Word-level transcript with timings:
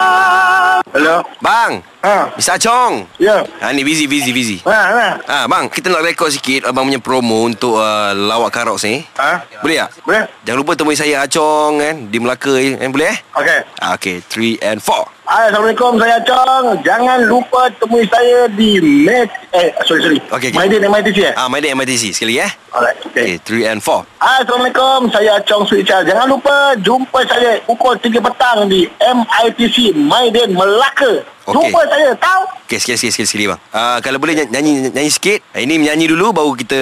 Hello. 0.00 1.22
Bang 1.40 1.82
Ha. 2.04 2.36
Mr. 2.36 2.60
Chong 2.60 3.08
Ya. 3.16 3.40
Ha 3.64 3.72
ni 3.72 3.80
busy 3.80 4.04
busy 4.04 4.28
busy 4.36 4.58
Ha, 4.68 4.80
ha. 4.92 5.08
Ah 5.24 5.44
bang, 5.48 5.72
kita 5.72 5.88
nak 5.88 6.04
rekod 6.04 6.28
sikit 6.28 6.68
abang 6.68 6.84
punya 6.84 7.00
promo 7.00 7.48
untuk 7.48 7.80
uh, 7.80 8.12
lawak 8.12 8.52
karok 8.52 8.76
ni. 8.84 9.00
Ha? 9.16 9.40
Boleh 9.64 9.80
tak? 9.80 9.90
Boleh? 10.04 10.24
Jangan 10.44 10.58
lupa 10.60 10.72
temui 10.76 10.96
saya 11.00 11.24
Acong 11.24 11.80
kan 11.80 11.94
di 12.12 12.16
Melaka 12.20 12.52
kan 12.60 12.90
boleh 12.92 13.08
eh? 13.08 13.18
Okey. 13.40 13.60
Ah, 13.80 13.96
okay, 13.96 14.20
3 14.28 14.60
and 14.60 14.78
4. 14.84 15.14
Hai, 15.24 15.48
Assalamualaikum. 15.48 15.96
Saya 15.96 16.20
Chong. 16.20 16.84
Jangan 16.84 17.24
lupa 17.24 17.72
temui 17.80 18.04
saya 18.12 18.44
di 18.52 18.76
Met 19.08 19.32
eh 19.56 19.72
sorry 19.88 20.04
sorry. 20.04 20.20
Okey, 20.28 20.52
okey. 20.52 20.60
Maiden 20.60 20.84
MITC 20.84 21.18
eh? 21.24 21.32
Ah, 21.32 21.48
my 21.48 21.64
day 21.64 21.72
MITC 21.72 22.12
sekali 22.12 22.36
eh. 22.36 22.50
Alright. 22.76 23.00
Okey. 23.08 23.40
Okay, 23.40 23.64
3 23.64 23.72
and 23.72 23.80
4. 23.80 24.04
Hai, 24.20 24.44
Assalamualaikum. 24.44 25.08
Saya 25.08 25.40
Chong 25.48 25.64
Sweet 25.64 25.88
Charles. 25.88 26.12
Jangan 26.12 26.28
lupa 26.28 26.76
jumpa 26.76 27.24
saya 27.24 27.56
pukul 27.64 27.96
3 27.96 28.20
petang 28.20 28.68
di 28.68 28.84
MITC 29.00 29.96
Maiden 29.96 30.52
Melaka. 30.52 31.24
Okey. 31.44 31.68
Jumpa 31.68 31.80
saya, 31.84 32.08
tahu? 32.16 32.42
Okay, 32.64 32.78
sekali 32.80 32.96
sekali 32.96 33.12
sekali, 33.12 33.28
sekali 33.28 33.44
bang. 33.52 33.60
Ah, 33.68 34.00
kalau 34.00 34.16
boleh 34.16 34.32
ny- 34.32 34.48
nyanyi 34.48 34.72
nyanyi 34.88 35.10
sikit. 35.12 35.44
Ah, 35.52 35.60
Ini 35.60 35.76
menyanyi 35.76 36.08
dulu 36.08 36.32
baru 36.32 36.56
kita 36.56 36.80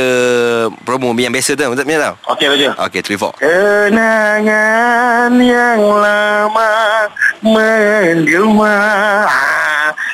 promo 0.86 1.10
yang 1.12 1.34
biasa 1.34 1.58
tu. 1.58 1.66
Mana 1.66 1.82
tau? 1.98 2.14
Okey, 2.30 2.46
Raja. 2.46 2.70
Okay, 2.86 3.02
3 3.02 3.18
4. 3.18 3.42
Kenangan 3.42 5.32
yang 5.34 5.82
lama 5.82 6.70
menjelma. 7.42 8.76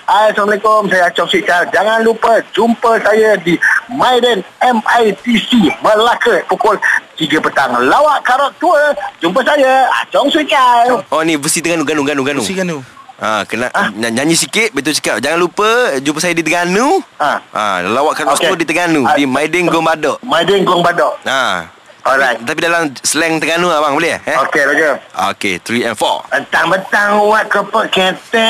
Hai, 0.09 0.33
Assalamualaikum. 0.33 0.89
Saya 0.89 1.13
Sweet 1.13 1.45
Charles. 1.45 1.69
Jangan 1.69 2.01
lupa 2.01 2.41
jumpa 2.51 2.97
saya 3.05 3.37
di 3.37 3.61
Maiden 3.87 4.41
MITC 4.59 5.53
Melaka 5.79 6.41
pukul 6.49 6.81
3 7.15 7.37
petang. 7.39 7.77
Lawak 7.85 8.25
karot 8.25 8.57
tua. 8.57 8.97
Jumpa 9.21 9.45
saya, 9.45 9.85
Acong 10.01 10.33
Charles. 10.33 11.05
Oh 11.13 11.21
ni 11.21 11.37
versi 11.37 11.61
Terengganu 11.61 11.85
Ganu 11.85 12.01
Ganu 12.03 12.25
Ganu. 12.25 12.41
Mesti 12.41 12.57
kan 12.57 12.73
Ah, 13.19 13.43
kena 13.43 13.67
ny- 13.93 14.15
nyanyi 14.15 14.39
sikit 14.39 14.71
betul 14.71 14.95
cakap. 14.95 15.19
Jangan 15.19 15.39
lupa 15.39 15.67
jumpa 15.99 16.23
saya 16.23 16.33
di 16.33 16.41
Terengganu. 16.41 17.03
Ah. 17.19 17.43
Ah, 17.51 17.83
lawak 17.83 18.15
karok 18.15 18.39
Okey. 18.39 18.47
okay. 18.47 18.59
di 18.63 18.65
Terengganu 18.65 19.03
Ah. 19.05 19.19
di 19.19 19.27
Maidin 19.27 19.67
Gombadok. 19.67 20.23
Maiden 20.23 20.63
Gong 20.63 20.87
Badok. 20.87 21.19
Ah. 21.27 21.67
Alright. 21.99 22.39
Tapi 22.41 22.63
dalam 22.63 22.95
slang 23.03 23.37
Terengganu 23.37 23.69
abang 23.69 23.93
boleh 23.93 24.17
eh? 24.17 24.37
Okey, 24.39 24.63
Raja. 24.65 25.03
Okay, 25.35 25.59
3 25.59 25.83
and 25.85 25.99
4. 25.99 26.31
Bentang-bentang 26.31 27.11
wak 27.21 27.45
kepek 27.51 27.87
kereta 27.91 28.49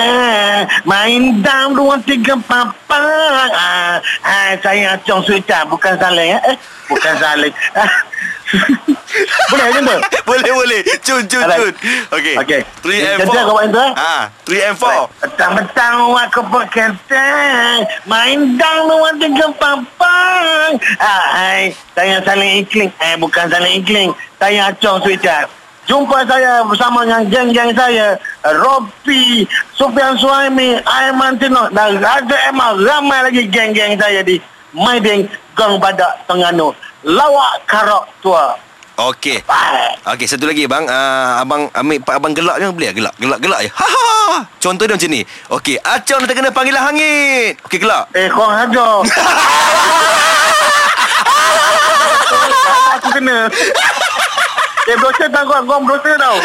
Main 0.85 1.41
dam 1.41 1.73
dua 1.73 1.97
tiga 1.99 2.37
papang 2.39 3.03
ah, 3.51 3.97
ah, 4.23 4.53
Saya 4.61 4.95
Acong 4.95 5.25
Suita 5.25 5.65
Bukan 5.65 5.97
Saleh 5.97 6.37
eh? 6.37 6.41
eh 6.45 6.57
Bukan 6.87 7.15
Saleh 7.17 7.51
Boleh 9.51 9.65
macam 9.69 9.83
tu? 9.85 9.99
boleh 10.29 10.51
boleh. 10.53 10.81
Cun 11.03 11.23
cun 11.27 11.43
Alright. 11.43 11.61
cun. 11.61 11.73
Okay. 12.19 12.35
Okey. 12.39 12.61
3 12.85 13.19
and 13.19 13.19
Jangan 13.25 13.43
4. 13.43 13.49
kau 13.49 13.55
buat 13.55 13.67
itu, 13.69 13.81
eh? 13.81 13.93
Ah, 13.97 14.23
3 14.45 14.69
and 14.69 14.77
4. 14.77 15.23
Bentang-bentang 15.23 15.95
wak 16.15 16.27
kepek 16.31 16.67
kereta 16.71 17.27
Main 18.07 18.57
dam 18.59 18.77
dua 18.87 19.11
tiga 19.19 19.47
papang 19.59 20.71
ah, 21.03 21.25
hai, 21.35 21.75
Saya 21.95 22.23
Saleh 22.23 22.63
Ikling 22.63 22.91
Eh 23.03 23.15
bukan 23.19 23.47
Saleh 23.51 23.83
Ikling 23.83 24.11
Saya 24.39 24.71
Acong 24.71 25.03
Suita 25.03 25.47
Jumpa 25.89 26.21
saya 26.29 26.61
bersama 26.69 27.09
dengan 27.09 27.25
geng-geng 27.33 27.73
saya 27.73 28.13
Ropi, 28.61 29.49
Sufian 29.73 30.21
Suhaimi, 30.21 30.77
Aiman 30.85 31.41
Tino 31.41 31.65
Dan 31.73 31.97
Raja 31.97 32.37
Emma 32.45 32.77
Ramai 32.77 33.25
lagi 33.25 33.49
geng-geng 33.49 33.97
saya 33.97 34.21
di 34.21 34.37
Maiding 34.77 35.25
Gang 35.57 35.81
Badak 35.81 36.29
Tengganu 36.29 36.77
Lawak 37.09 37.65
Karok 37.65 38.05
Tua 38.21 38.68
Okey. 38.99 39.47
Okey, 40.11 40.27
satu 40.27 40.51
lagi 40.51 40.67
bang. 40.67 40.83
Uh, 40.91 41.39
abang 41.39 41.71
ambil 41.71 42.03
part 42.03 42.19
abang 42.19 42.35
gelak 42.35 42.59
je 42.59 42.67
boleh? 42.67 42.91
Gelak, 42.91 43.15
gelak, 43.15 43.39
gelak 43.39 43.61
je. 43.63 43.71
Ha 43.71 43.87
ha. 43.87 44.43
Contoh 44.59 44.91
dia 44.91 44.99
macam 44.99 45.11
ni. 45.15 45.23
Okey, 45.55 45.79
Acong 45.79 46.27
dah 46.27 46.35
kena 46.35 46.51
panggilan 46.51 46.83
hangit. 46.83 47.63
Okey, 47.63 47.79
gelak. 47.79 48.11
Eh 48.11 48.27
korang 48.27 48.59
hajar 48.59 49.07
Aku 52.99 53.09
kena 53.15 53.47
Eh 54.91 54.97
berdosa 54.99 55.31
tau 55.31 55.47
korang 55.47 55.65
Korang 55.71 55.87
berdosa 55.87 56.19
tau 56.19 56.37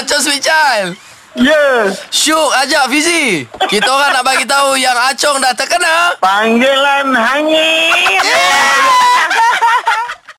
Acong 0.00 0.22
Sweet 0.24 0.40
Child 0.40 1.09
Ya 1.38 1.46
yeah. 1.46 1.94
Syuk 2.10 2.50
ajak 2.66 2.90
Fizi. 2.90 3.46
Kita 3.70 3.86
orang 3.86 4.18
nak 4.18 4.26
bagi 4.26 4.42
tahu 4.50 4.74
Yang 4.74 4.98
Acong 5.14 5.38
dah 5.38 5.54
terkena 5.54 6.18
Panggilan 6.18 7.14
hangit 7.14 8.18
Yeah 8.18 8.89